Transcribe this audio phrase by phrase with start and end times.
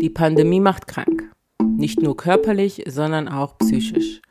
[0.00, 1.30] Die Pandemie macht krank.
[1.76, 4.22] Nicht nur körperlich, sondern auch psychisch.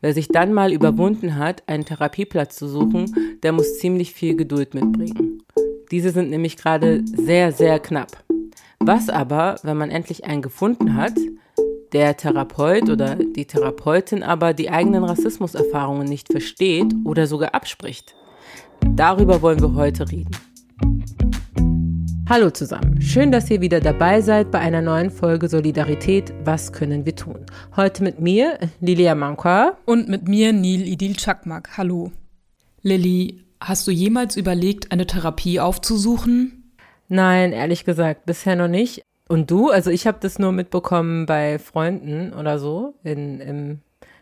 [0.00, 4.74] Wer sich dann mal überwunden hat, einen Therapieplatz zu suchen, der muss ziemlich viel Geduld
[4.74, 5.44] mitbringen.
[5.92, 8.24] Diese sind nämlich gerade sehr, sehr knapp.
[8.80, 11.14] Was aber, wenn man endlich einen gefunden hat,
[11.92, 18.16] der Therapeut oder die Therapeutin aber die eigenen Rassismuserfahrungen nicht versteht oder sogar abspricht?
[18.80, 20.32] Darüber wollen wir heute reden.
[22.32, 27.04] Hallo zusammen, schön, dass ihr wieder dabei seid bei einer neuen Folge Solidarität, was können
[27.04, 27.44] wir tun?
[27.76, 29.76] Heute mit mir, Lilia Mankwa.
[29.84, 31.76] Und mit mir, Nil Idil Chakmak.
[31.76, 32.10] Hallo.
[32.80, 36.72] Lilly, hast du jemals überlegt, eine Therapie aufzusuchen?
[37.08, 39.02] Nein, ehrlich gesagt, bisher noch nicht.
[39.28, 39.68] Und du?
[39.68, 43.80] Also ich habe das nur mitbekommen bei Freunden oder so, in, im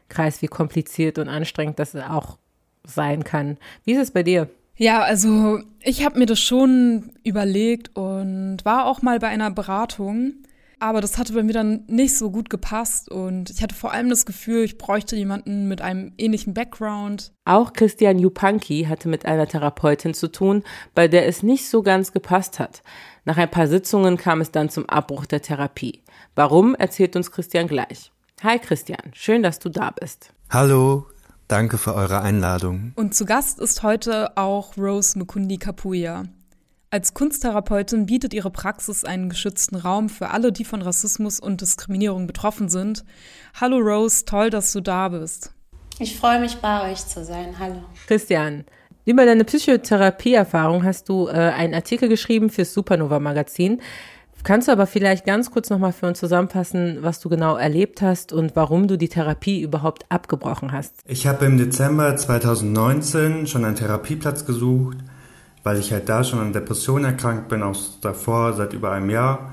[0.08, 2.38] Kreis, wie kompliziert und anstrengend das auch
[2.82, 3.56] sein kann.
[3.84, 4.48] Wie ist es bei dir?
[4.80, 10.32] Ja, also ich habe mir das schon überlegt und war auch mal bei einer Beratung,
[10.78, 14.08] aber das hatte bei mir dann nicht so gut gepasst und ich hatte vor allem
[14.08, 17.30] das Gefühl, ich bräuchte jemanden mit einem ähnlichen Background.
[17.44, 22.12] Auch Christian Jupanki hatte mit einer Therapeutin zu tun, bei der es nicht so ganz
[22.12, 22.82] gepasst hat.
[23.26, 26.02] Nach ein paar Sitzungen kam es dann zum Abbruch der Therapie.
[26.34, 28.12] Warum, erzählt uns Christian gleich.
[28.42, 30.32] Hi Christian, schön, dass du da bist.
[30.48, 31.04] Hallo,
[31.50, 32.92] Danke für eure Einladung.
[32.94, 36.26] Und zu Gast ist heute auch Rose Mukundi Kapuya.
[36.90, 42.28] Als Kunsttherapeutin bietet ihre Praxis einen geschützten Raum für alle, die von Rassismus und Diskriminierung
[42.28, 43.04] betroffen sind.
[43.60, 45.52] Hallo Rose, toll, dass du da bist.
[45.98, 47.58] Ich freue mich, bei euch zu sein.
[47.58, 47.82] Hallo.
[48.06, 48.64] Christian,
[49.04, 53.82] über deine Psychotherapieerfahrung hast du äh, einen Artikel geschrieben fürs Supernova Magazin.
[54.42, 58.32] Kannst du aber vielleicht ganz kurz nochmal für uns zusammenfassen, was du genau erlebt hast
[58.32, 60.94] und warum du die Therapie überhaupt abgebrochen hast?
[61.06, 64.98] Ich habe im Dezember 2019 schon einen Therapieplatz gesucht,
[65.62, 69.52] weil ich halt da schon an Depressionen erkrankt bin, auch davor seit über einem Jahr.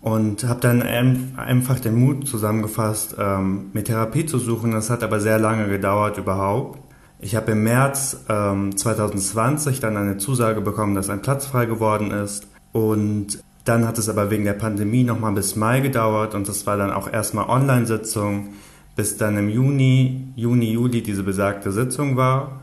[0.00, 4.72] Und habe dann einfach den Mut zusammengefasst, ähm, mir Therapie zu suchen.
[4.72, 6.80] Das hat aber sehr lange gedauert überhaupt.
[7.20, 12.10] Ich habe im März ähm, 2020 dann eine Zusage bekommen, dass ein Platz frei geworden
[12.10, 12.48] ist.
[12.72, 16.76] Und dann hat es aber wegen der Pandemie nochmal bis Mai gedauert und das war
[16.76, 18.48] dann auch erstmal Online-Sitzung,
[18.96, 22.62] bis dann im Juni, Juni, Juli diese besagte Sitzung war.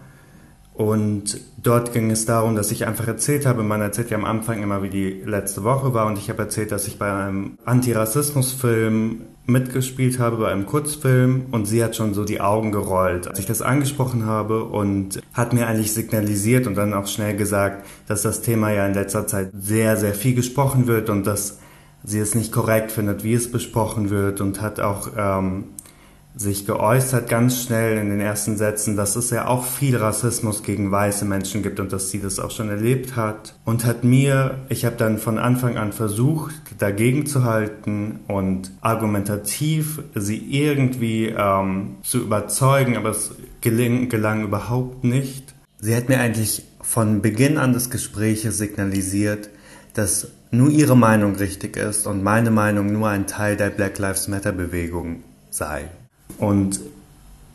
[0.74, 4.64] Und dort ging es darum, dass ich einfach erzählt habe, man erzählt ja am Anfang
[4.64, 9.22] immer, wie die letzte Woche war und ich habe erzählt, dass ich bei einem Antirassismusfilm
[9.50, 13.46] mitgespielt habe bei einem Kurzfilm und sie hat schon so die Augen gerollt, als ich
[13.46, 18.42] das angesprochen habe und hat mir eigentlich signalisiert und dann auch schnell gesagt, dass das
[18.42, 21.60] Thema ja in letzter Zeit sehr, sehr viel gesprochen wird und dass
[22.04, 25.66] sie es nicht korrekt findet, wie es besprochen wird und hat auch ähm,
[26.39, 30.89] sich geäußert ganz schnell in den ersten Sätzen, dass es ja auch viel Rassismus gegen
[30.89, 34.85] weiße Menschen gibt und dass sie das auch schon erlebt hat und hat mir, ich
[34.85, 42.19] habe dann von Anfang an versucht, dagegen zu halten und argumentativ sie irgendwie ähm, zu
[42.19, 45.53] überzeugen, aber es geling, gelang überhaupt nicht.
[45.81, 49.50] Sie hat mir eigentlich von Beginn an des Gespräches signalisiert,
[49.94, 54.29] dass nur ihre Meinung richtig ist und meine Meinung nur ein Teil der Black Lives
[54.29, 55.89] Matter Bewegung sei.
[56.38, 56.79] Und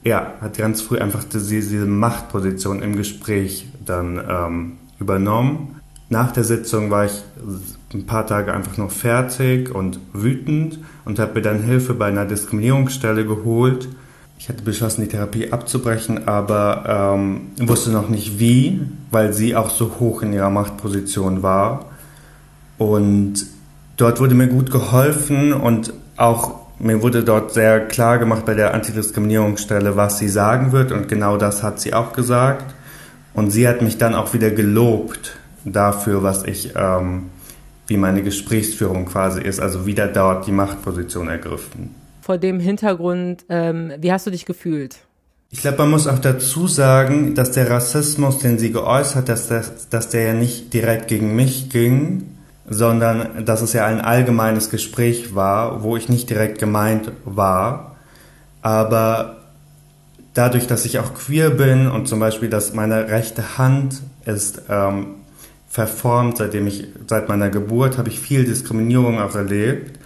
[0.02, 5.80] ja, hat ganz früh einfach diese, diese Machtposition im Gespräch dann ähm, übernommen.
[6.10, 7.24] Nach der Sitzung war ich
[7.92, 12.26] ein paar Tage einfach noch fertig und wütend und habe mir dann Hilfe bei einer
[12.26, 13.88] Diskriminierungsstelle geholt.
[14.38, 19.70] Ich hatte beschlossen, die Therapie abzubrechen, aber ähm, wusste noch nicht wie, weil sie auch
[19.70, 21.86] so hoch in ihrer Machtposition war.
[22.76, 23.46] Und
[23.96, 28.74] dort wurde mir gut geholfen und auch mir wurde dort sehr klar gemacht bei der
[28.74, 32.74] Antidiskriminierungsstelle, was sie sagen wird und genau das hat sie auch gesagt.
[33.32, 37.30] Und sie hat mich dann auch wieder gelobt dafür, was ich, ähm,
[37.86, 41.94] wie meine Gesprächsführung quasi ist, also wieder dort die Machtposition ergriffen.
[42.20, 44.98] Vor dem Hintergrund, ähm, wie hast du dich gefühlt?
[45.50, 49.88] Ich glaube, man muss auch dazu sagen, dass der Rassismus, den sie geäußert hat, dass,
[49.88, 52.33] dass der ja nicht direkt gegen mich ging,
[52.68, 57.96] sondern dass es ja ein allgemeines Gespräch war, wo ich nicht direkt gemeint war,
[58.62, 59.36] aber
[60.32, 65.16] dadurch, dass ich auch queer bin und zum Beispiel, dass meine rechte Hand ist ähm,
[65.68, 69.98] verformt, seitdem ich seit meiner Geburt habe ich viel Diskriminierung auch erlebt.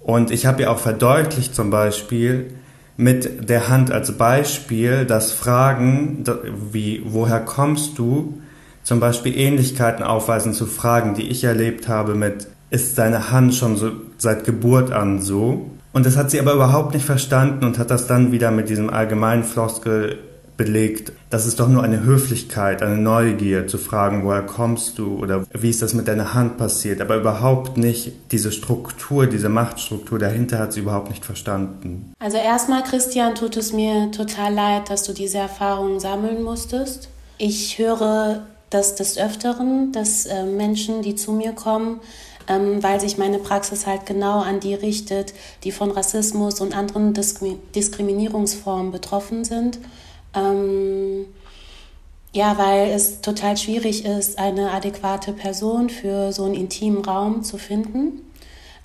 [0.00, 2.54] Und ich habe ja auch verdeutlicht zum Beispiel
[2.96, 6.24] mit der Hand als Beispiel, dass Fragen
[6.72, 8.41] wie woher kommst du
[8.82, 13.76] zum Beispiel Ähnlichkeiten aufweisen zu Fragen, die ich erlebt habe mit, ist deine Hand schon
[13.76, 15.70] so seit Geburt an so?
[15.92, 18.88] Und das hat sie aber überhaupt nicht verstanden und hat das dann wieder mit diesem
[18.88, 20.18] allgemeinen Floskel
[20.56, 25.44] belegt, das ist doch nur eine Höflichkeit, eine Neugier zu fragen, woher kommst du oder
[25.52, 30.58] wie ist das mit deiner Hand passiert, aber überhaupt nicht diese Struktur, diese Machtstruktur dahinter
[30.58, 32.12] hat sie überhaupt nicht verstanden.
[32.18, 37.08] Also erstmal, Christian, tut es mir total leid, dass du diese Erfahrungen sammeln musstest.
[37.38, 38.42] Ich höre
[38.74, 42.00] das des Öfteren, dass äh, Menschen, die zu mir kommen,
[42.48, 45.34] ähm, weil sich meine Praxis halt genau an die richtet,
[45.64, 49.78] die von Rassismus und anderen Diskriminierungsformen betroffen sind.
[50.34, 51.26] Ähm,
[52.32, 57.58] ja, weil es total schwierig ist, eine adäquate Person für so einen intimen Raum zu
[57.58, 58.22] finden.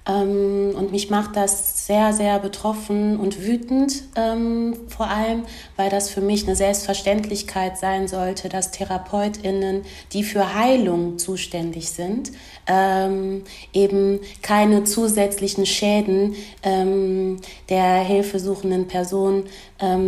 [0.08, 5.44] Ähm, und mich macht das sehr, sehr betroffen und wütend, ähm, vor allem,
[5.76, 9.84] weil das für mich eine Selbstverständlichkeit sein sollte, dass TherapeutInnen,
[10.14, 12.32] die für Heilung zuständig sind,
[12.68, 13.44] ähm,
[13.74, 16.36] eben keine zusätzlichen Schäden
[17.70, 19.46] der hilfesuchenden Person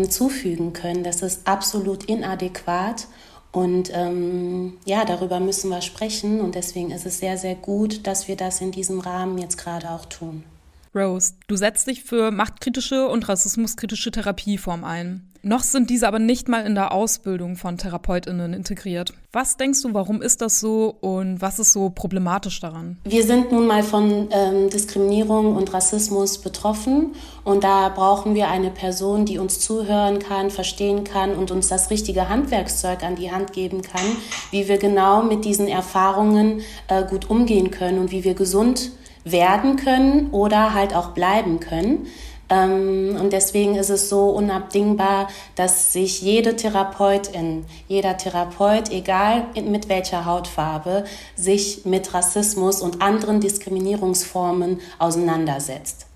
[0.10, 1.04] zufügen können.
[1.04, 3.08] Das ist absolut inadäquat.
[3.52, 8.28] Und ähm, ja, darüber müssen wir sprechen und deswegen ist es sehr, sehr gut, dass
[8.28, 10.44] wir das in diesem Rahmen jetzt gerade auch tun.
[10.96, 15.30] Rose, du setzt dich für machtkritische und rassismuskritische Therapieformen ein.
[15.42, 19.14] Noch sind diese aber nicht mal in der Ausbildung von TherapeutInnen integriert.
[19.32, 22.98] Was denkst du, warum ist das so und was ist so problematisch daran?
[23.06, 27.16] Wir sind nun mal von ähm, Diskriminierung und Rassismus betroffen
[27.46, 31.90] und da brauchen wir eine Person, die uns zuhören kann, verstehen kann und uns das
[31.90, 34.18] richtige Handwerkszeug an die Hand geben kann,
[34.52, 38.92] wie wir genau mit diesen Erfahrungen äh, gut umgehen können und wie wir gesund
[39.24, 42.08] werden können oder halt auch bleiben können.
[42.50, 49.88] Ähm, und deswegen ist es so unabdingbar, dass sich jede Therapeutin, jeder Therapeut, egal mit
[49.88, 51.04] welcher Hautfarbe,
[51.36, 56.08] sich mit Rassismus und anderen Diskriminierungsformen auseinandersetzt.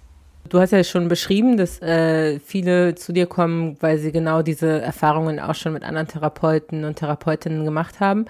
[0.50, 4.82] Du hast ja schon beschrieben, dass äh, viele zu dir kommen, weil sie genau diese
[4.82, 8.26] Erfahrungen auch schon mit anderen Therapeuten und Therapeutinnen gemacht haben.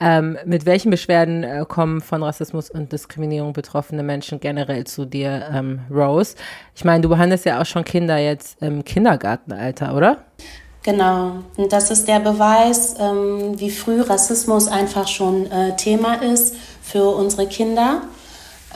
[0.00, 5.48] Ähm, mit welchen Beschwerden äh, kommen von Rassismus und Diskriminierung betroffene Menschen generell zu dir,
[5.52, 6.36] ähm, Rose?
[6.76, 10.18] Ich meine, du behandelst ja auch schon Kinder jetzt im Kindergartenalter, oder?
[10.84, 16.54] Genau, und das ist der Beweis, ähm, wie früh Rassismus einfach schon äh, Thema ist
[16.80, 18.02] für unsere Kinder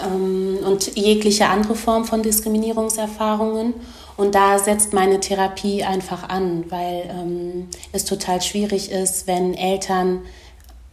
[0.05, 3.75] ähm, und jegliche andere Form von Diskriminierungserfahrungen.
[4.17, 10.23] Und da setzt meine Therapie einfach an, weil ähm, es total schwierig ist, wenn Eltern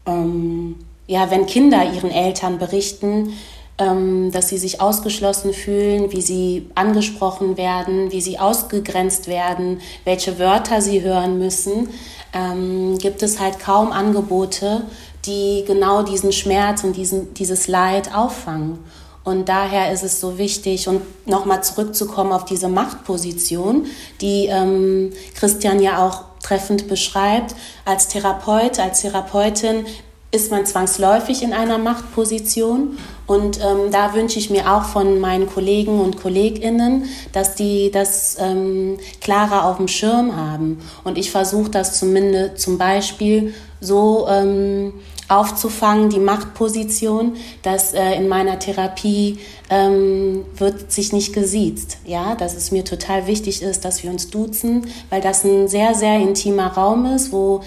[0.09, 0.75] ähm,
[1.07, 3.33] ja, wenn Kinder ihren Eltern berichten,
[3.79, 10.37] ähm, dass sie sich ausgeschlossen fühlen, wie sie angesprochen werden, wie sie ausgegrenzt werden, welche
[10.37, 11.89] Wörter sie hören müssen,
[12.33, 14.83] ähm, gibt es halt kaum Angebote,
[15.25, 18.79] die genau diesen Schmerz und diesen, dieses Leid auffangen.
[19.23, 23.85] Und daher ist es so wichtig, und nochmal zurückzukommen auf diese Machtposition,
[24.21, 27.55] die ähm, Christian ja auch treffend beschreibt.
[27.85, 29.85] Als Therapeut, als Therapeutin
[30.31, 32.97] ist man zwangsläufig in einer Machtposition.
[33.25, 38.37] Und ähm, da wünsche ich mir auch von meinen Kollegen und Kolleginnen, dass die das
[38.39, 40.81] ähm, klarer auf dem Schirm haben.
[41.03, 44.93] Und ich versuche das zumindest zum Beispiel so ähm,
[45.29, 49.37] aufzufangen, die Machtposition, dass äh, in meiner Therapie
[49.69, 51.97] ähm, wird sich nicht gesiezt.
[52.05, 55.93] Ja, dass es mir total wichtig ist, dass wir uns duzen, weil das ein sehr,
[55.93, 57.61] sehr intimer Raum ist, wo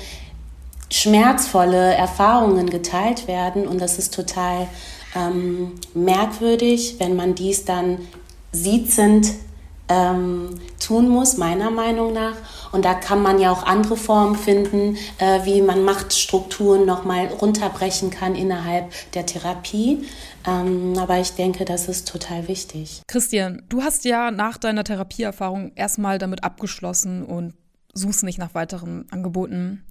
[0.91, 4.67] schmerzvolle Erfahrungen geteilt werden und das ist total
[5.15, 7.99] ähm, merkwürdig, wenn man dies dann
[8.53, 9.29] siezend
[9.93, 12.37] ähm, tun muss, meiner Meinung nach.
[12.73, 18.11] Und da kann man ja auch andere Formen finden, äh, wie man Machtstrukturen nochmal runterbrechen
[18.11, 20.05] kann innerhalb der Therapie.
[20.47, 23.03] Ähm, aber ich denke, das ist total wichtig.
[23.07, 27.55] Christian, du hast ja nach deiner Therapieerfahrung erstmal damit abgeschlossen und
[27.95, 29.85] suchst nicht nach weiteren Angeboten.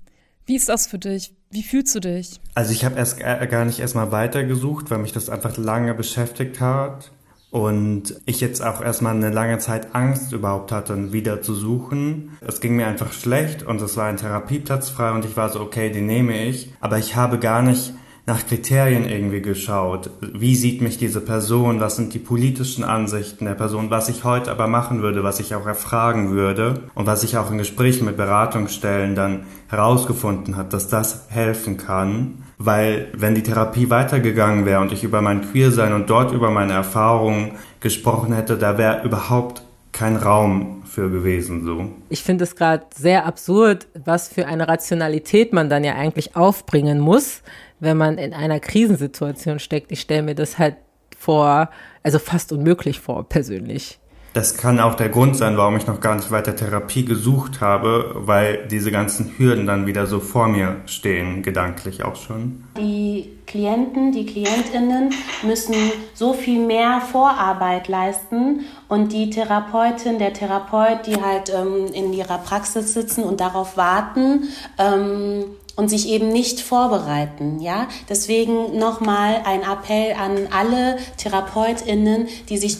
[0.45, 1.35] Wie ist das für dich?
[1.51, 2.39] Wie fühlst du dich?
[2.55, 7.11] Also ich habe erst gar nicht erstmal weitergesucht, weil mich das einfach lange beschäftigt hat.
[7.51, 12.37] Und ich jetzt auch erstmal eine lange Zeit Angst überhaupt hatte, wieder zu suchen.
[12.39, 15.59] Es ging mir einfach schlecht und es war ein Therapieplatz frei und ich war so,
[15.59, 16.73] okay, den nehme ich.
[16.79, 17.93] Aber ich habe gar nicht
[18.25, 20.11] nach Kriterien irgendwie geschaut.
[20.21, 21.79] Wie sieht mich diese Person?
[21.81, 23.89] Was sind die politischen Ansichten der Person?
[23.89, 27.51] Was ich heute aber machen würde, was ich auch erfragen würde und was ich auch
[27.51, 32.43] in Gesprächen mit Beratungsstellen dann herausgefunden hat, dass das helfen kann.
[32.63, 36.73] Weil wenn die Therapie weitergegangen wäre und ich über mein Queersein und dort über meine
[36.73, 41.89] Erfahrungen gesprochen hätte, da wäre überhaupt kein Raum für gewesen so.
[42.09, 46.99] Ich finde es gerade sehr absurd, was für eine Rationalität man dann ja eigentlich aufbringen
[46.99, 47.41] muss,
[47.79, 49.91] wenn man in einer Krisensituation steckt.
[49.91, 50.75] Ich stelle mir das halt
[51.17, 51.69] vor,
[52.03, 53.99] also fast unmöglich vor, persönlich.
[54.33, 58.11] Das kann auch der Grund sein, warum ich noch gar nicht weiter Therapie gesucht habe,
[58.15, 62.63] weil diese ganzen Hürden dann wieder so vor mir stehen, gedanklich auch schon.
[62.77, 65.75] Die Klienten, die Klientinnen müssen
[66.13, 72.37] so viel mehr Vorarbeit leisten und die Therapeutin, der Therapeut, die halt ähm, in ihrer
[72.37, 74.43] Praxis sitzen und darauf warten,
[74.77, 75.43] ähm,
[75.75, 77.87] und sich eben nicht vorbereiten, ja?
[78.09, 82.77] Deswegen nochmal ein Appell an alle Therapeutinnen, die sich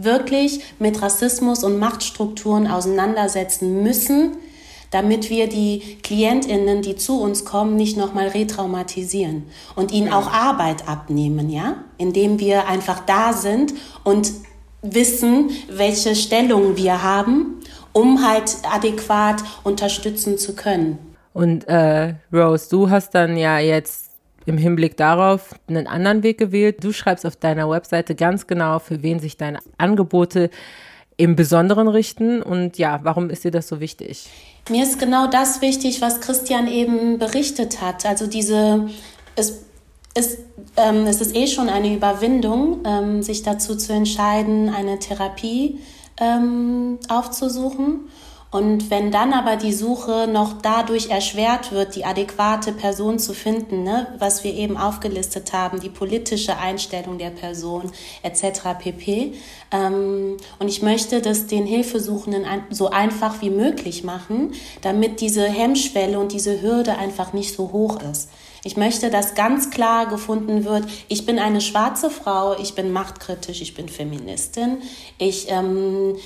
[0.00, 4.36] wirklich mit Rassismus und Machtstrukturen auseinandersetzen müssen,
[4.90, 9.44] damit wir die Klientinnen, die zu uns kommen, nicht nochmal retraumatisieren
[9.74, 13.72] und ihnen auch Arbeit abnehmen, ja, indem wir einfach da sind
[14.04, 14.32] und
[14.82, 17.60] wissen, welche Stellung wir haben,
[17.92, 20.98] um halt adäquat unterstützen zu können.
[21.32, 24.11] Und äh, Rose, du hast dann ja jetzt
[24.46, 26.82] im Hinblick darauf einen anderen Weg gewählt.
[26.82, 30.50] Du schreibst auf deiner Webseite ganz genau, für wen sich deine Angebote
[31.16, 32.42] im Besonderen richten.
[32.42, 34.28] Und ja, warum ist dir das so wichtig?
[34.70, 38.06] Mir ist genau das wichtig, was Christian eben berichtet hat.
[38.06, 38.88] Also diese,
[39.36, 39.64] es,
[40.14, 40.38] es,
[40.76, 45.80] ähm, es ist eh schon eine Überwindung, ähm, sich dazu zu entscheiden, eine Therapie
[46.20, 48.00] ähm, aufzusuchen.
[48.52, 53.82] Und wenn dann aber die Suche noch dadurch erschwert wird, die adäquate Person zu finden,
[53.82, 57.90] ne, was wir eben aufgelistet haben, die politische Einstellung der Person
[58.22, 58.78] etc.
[58.78, 59.32] pp.
[59.72, 65.44] Ähm, und ich möchte das den Hilfesuchenden ein, so einfach wie möglich machen, damit diese
[65.44, 68.28] Hemmschwelle und diese Hürde einfach nicht so hoch ist.
[68.64, 73.62] Ich möchte, dass ganz klar gefunden wird, ich bin eine schwarze Frau, ich bin machtkritisch,
[73.62, 74.82] ich bin Feministin,
[75.18, 76.16] ich ähm,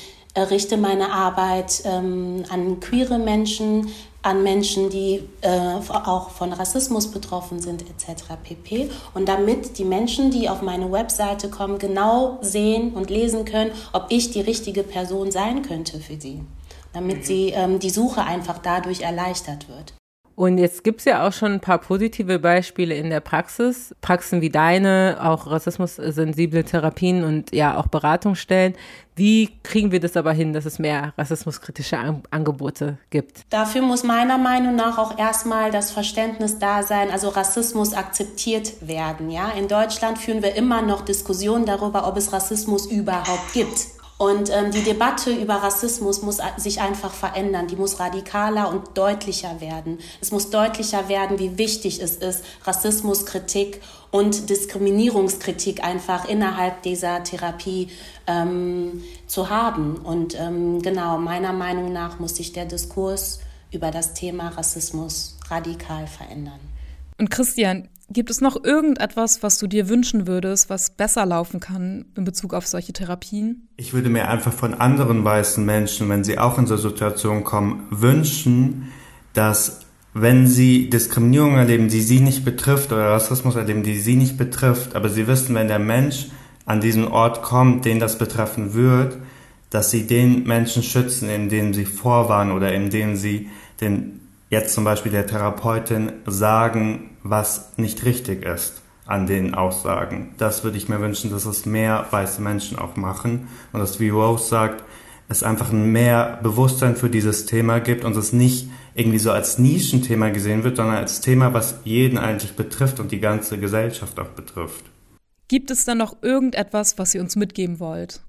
[0.43, 3.88] richte meine Arbeit ähm, an queere Menschen,
[4.23, 8.25] an Menschen, die äh, auch von Rassismus betroffen sind, etc.
[8.43, 8.90] pp.
[9.14, 14.07] Und damit die Menschen, die auf meine Webseite kommen, genau sehen und lesen können, ob
[14.09, 16.43] ich die richtige Person sein könnte für sie.
[16.93, 19.95] Damit sie ähm, die Suche einfach dadurch erleichtert wird.
[20.37, 23.95] Und jetzt gibt es ja auch schon ein paar positive Beispiele in der Praxis.
[24.02, 28.75] Praxen wie deine, auch rassismussensible Therapien und ja auch Beratungsstellen.
[29.14, 31.99] Wie kriegen wir das aber hin, dass es mehr rassismuskritische
[32.31, 33.47] Angebote gibt?
[33.49, 39.31] Dafür muss meiner Meinung nach auch erstmal das Verständnis da sein, also Rassismus akzeptiert werden.
[39.31, 39.52] Ja?
[39.52, 43.96] In Deutschland führen wir immer noch Diskussionen darüber, ob es Rassismus überhaupt gibt.
[44.18, 47.66] Und ähm, die Debatte über Rassismus muss sich einfach verändern.
[47.66, 49.99] Die muss radikaler und deutlicher werden.
[50.23, 57.88] Es muss deutlicher werden, wie wichtig es ist, Rassismuskritik und Diskriminierungskritik einfach innerhalb dieser Therapie
[58.26, 59.96] ähm, zu haben.
[59.96, 66.06] Und ähm, genau, meiner Meinung nach muss sich der Diskurs über das Thema Rassismus radikal
[66.06, 66.61] verändern.
[67.18, 72.05] Und Christian, Gibt es noch irgendetwas, was du dir wünschen würdest, was besser laufen kann
[72.17, 73.69] in Bezug auf solche Therapien?
[73.77, 77.87] Ich würde mir einfach von anderen weißen Menschen, wenn sie auch in so Situationen kommen,
[77.91, 78.93] wünschen,
[79.33, 79.81] dass
[80.15, 84.95] wenn sie Diskriminierung erleben, die sie nicht betrifft, oder Rassismus erleben, die sie nicht betrifft,
[84.95, 86.29] aber sie wissen, wenn der Mensch
[86.65, 89.19] an diesen Ort kommt, den das betreffen wird,
[89.71, 95.13] dass sie den Menschen schützen, indem sie vorwarnen oder indem sie den jetzt zum Beispiel
[95.13, 100.35] der Therapeutin sagen, was nicht richtig ist an den Aussagen.
[100.38, 104.09] Das würde ich mir wünschen, dass es mehr weiße Menschen auch machen und dass, wie
[104.09, 104.83] Rose sagt,
[105.28, 110.30] es einfach mehr Bewusstsein für dieses Thema gibt und es nicht irgendwie so als Nischenthema
[110.30, 114.85] gesehen wird, sondern als Thema, was jeden eigentlich betrifft und die ganze Gesellschaft auch betrifft.
[115.49, 118.21] Gibt es dann noch irgendetwas, was ihr uns mitgeben wollt?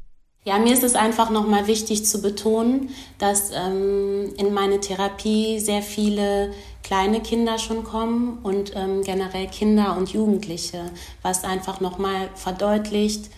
[0.44, 5.82] Ja, mir ist es einfach nochmal wichtig zu betonen, dass ähm, in meine Therapie sehr
[5.82, 6.52] viele
[6.84, 10.92] kleine Kinder schon kommen und ähm, generell Kinder und Jugendliche,
[11.22, 13.30] was einfach nochmal verdeutlicht,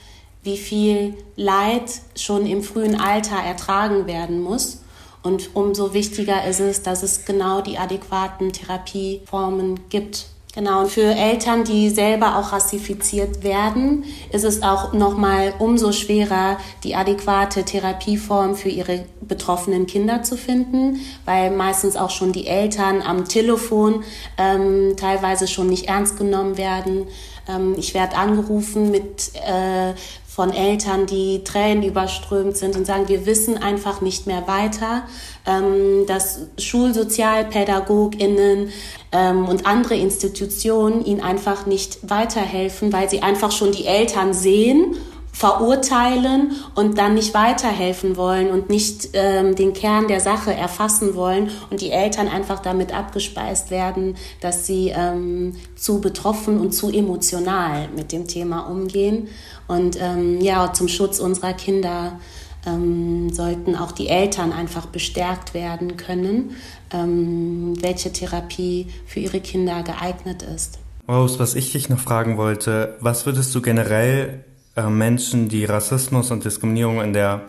[0.44, 4.82] wie viel Leid schon im frühen Alter ertragen werden muss.
[5.22, 10.28] Und umso wichtiger ist es, dass es genau die adäquaten Therapieformen gibt.
[10.56, 16.58] Genau, und für Eltern, die selber auch rassifiziert werden, ist es auch nochmal umso schwerer,
[16.84, 23.04] die adäquate Therapieform für ihre betroffenen Kinder zu finden, weil meistens auch schon die Eltern
[23.04, 24.04] am Telefon
[24.40, 27.06] ähm, teilweise schon nicht ernst genommen werden.
[27.50, 29.94] Ähm, ich werde angerufen mit äh,
[30.28, 35.04] von Eltern, die Tränen überströmt sind und sagen, wir wissen einfach nicht mehr weiter,
[35.46, 38.70] ähm, dass Schulsozialpädagoginnen
[39.12, 44.96] ähm, und andere Institutionen ihnen einfach nicht weiterhelfen, weil sie einfach schon die Eltern sehen
[45.40, 51.50] verurteilen und dann nicht weiterhelfen wollen und nicht ähm, den Kern der Sache erfassen wollen
[51.70, 57.88] und die Eltern einfach damit abgespeist werden, dass sie ähm, zu betroffen und zu emotional
[57.96, 59.30] mit dem Thema umgehen.
[59.70, 62.20] Und ähm, ja, zum Schutz unserer Kinder
[62.68, 66.58] ähm, sollten auch die Eltern einfach bestärkt werden können,
[66.92, 70.80] ähm, welche Therapie für ihre Kinder geeignet ist.
[71.08, 74.44] Rose, was ich dich noch fragen wollte, was würdest du generell
[74.88, 77.42] Menschen, die Rassismus und Diskriminierung in der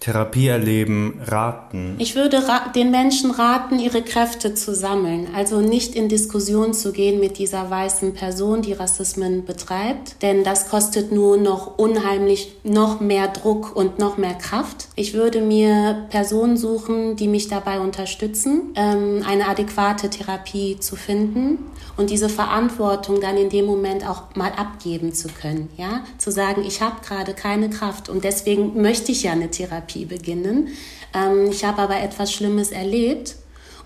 [0.00, 1.96] Therapie erleben, raten?
[1.98, 5.28] Ich würde ra den Menschen raten, ihre Kräfte zu sammeln.
[5.34, 10.22] Also nicht in Diskussion zu gehen mit dieser weißen Person, die Rassismen betreibt.
[10.22, 14.88] Denn das kostet nur noch unheimlich noch mehr Druck und noch mehr Kraft.
[14.96, 21.58] Ich würde mir Personen suchen, die mich dabei unterstützen, ähm, eine adäquate Therapie zu finden
[21.96, 25.70] und diese Verantwortung dann in dem Moment auch mal abgeben zu können.
[25.76, 26.04] Ja?
[26.18, 30.04] Zu sagen, ich habe gerade keine Kraft und deswegen möchte ich ja eine Therapie Therapie
[30.04, 30.68] beginnen.
[31.14, 33.36] Ähm, ich habe aber etwas Schlimmes erlebt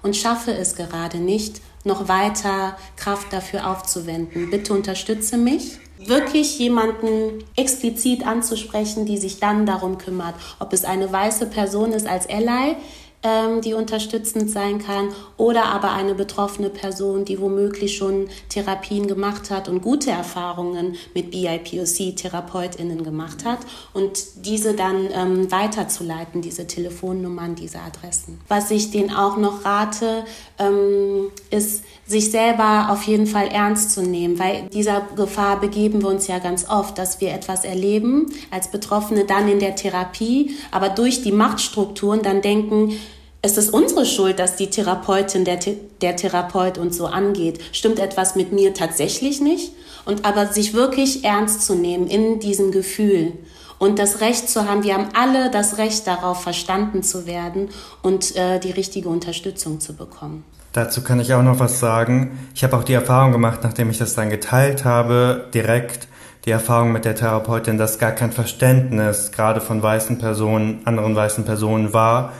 [0.03, 4.51] und schaffe es gerade nicht, noch weiter Kraft dafür aufzuwenden.
[4.51, 5.79] Bitte unterstütze mich.
[5.99, 12.07] Wirklich jemanden explizit anzusprechen, die sich dann darum kümmert, ob es eine weiße Person ist
[12.07, 12.77] als Ally,
[13.23, 19.51] ähm, die unterstützend sein kann oder aber eine betroffene Person, die womöglich schon Therapien gemacht
[19.51, 23.59] hat und gute Erfahrungen mit BIPOC-TherapeutInnen gemacht hat
[23.93, 28.41] und diese dann ähm, weiterzuleiten, diese Telefonnummern, diese Adressen.
[28.49, 30.25] Was ich denen auch noch rate,
[30.59, 36.09] ähm, ist, sich selber auf jeden Fall ernst zu nehmen, weil dieser Gefahr begeben wir
[36.09, 40.89] uns ja ganz oft, dass wir etwas erleben als Betroffene dann in der Therapie, aber
[40.89, 42.95] durch die Machtstrukturen dann denken,
[43.43, 45.59] es ist unsere Schuld, dass die Therapeutin, der,
[46.03, 47.61] der Therapeut uns so angeht.
[47.73, 49.73] Stimmt etwas mit mir tatsächlich nicht?
[50.05, 53.33] Und aber sich wirklich ernst zu nehmen in diesem Gefühl
[53.79, 57.69] und das Recht zu haben, wir haben alle das Recht darauf, verstanden zu werden
[58.03, 60.45] und äh, die richtige Unterstützung zu bekommen.
[60.73, 62.39] Dazu kann ich auch noch was sagen.
[62.55, 66.09] Ich habe auch die Erfahrung gemacht, nachdem ich das dann geteilt habe, direkt
[66.45, 71.45] die Erfahrung mit der Therapeutin, dass gar kein Verständnis gerade von weißen Personen, anderen weißen
[71.45, 72.33] Personen war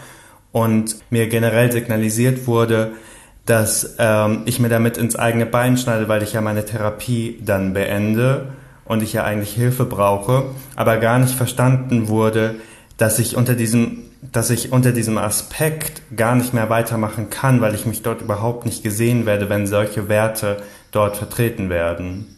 [0.53, 2.93] und mir generell signalisiert wurde,
[3.47, 7.73] dass ähm, ich mir damit ins eigene Bein schneide, weil ich ja meine Therapie dann
[7.73, 8.53] beende
[8.85, 10.45] und ich ja eigentlich Hilfe brauche,
[10.77, 12.57] aber gar nicht verstanden wurde,
[12.97, 17.75] dass ich unter diesem dass ich unter diesem Aspekt gar nicht mehr weitermachen kann, weil
[17.75, 20.59] ich mich dort überhaupt nicht gesehen werde, wenn solche Werte
[20.93, 22.37] dort vertreten werden.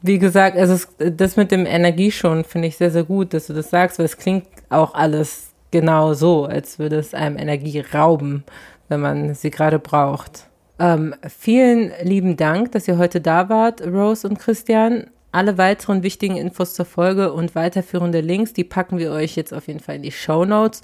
[0.00, 3.52] Wie gesagt, also das mit dem Energie schon finde ich sehr, sehr gut, dass du
[3.52, 5.45] das sagst, weil es klingt auch alles
[5.76, 8.44] genau so, als würde es einem Energie rauben,
[8.88, 10.46] wenn man sie gerade braucht.
[10.78, 15.08] Ähm, vielen lieben Dank, dass ihr heute da wart, Rose und Christian.
[15.32, 19.66] Alle weiteren wichtigen Infos zur Folge und weiterführende Links, die packen wir euch jetzt auf
[19.66, 20.80] jeden Fall in die Show Notes.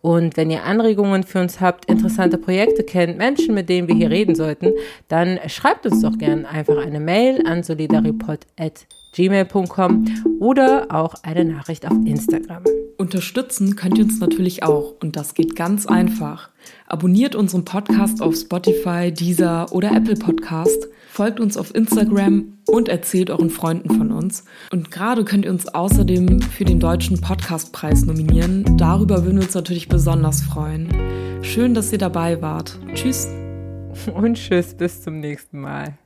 [0.00, 4.10] Und wenn ihr Anregungen für uns habt, interessante Projekte kennt, Menschen, mit denen wir hier
[4.10, 4.72] reden sollten,
[5.06, 7.62] dann schreibt uns doch gerne einfach eine Mail an
[9.12, 10.04] solidaripod.gmail.com
[10.40, 12.64] oder auch eine Nachricht auf Instagram.
[12.98, 16.50] Unterstützen könnt ihr uns natürlich auch und das geht ganz einfach.
[16.86, 23.30] Abonniert unseren Podcast auf Spotify, Deezer oder Apple Podcast, folgt uns auf Instagram und erzählt
[23.30, 24.44] euren Freunden von uns.
[24.70, 28.76] Und gerade könnt ihr uns außerdem für den Deutschen Podcastpreis nominieren.
[28.78, 30.88] Darüber würden wir uns natürlich besonders freuen.
[31.42, 32.78] Schön, dass ihr dabei wart.
[32.94, 33.28] Tschüss.
[34.14, 36.01] Und tschüss, bis zum nächsten Mal.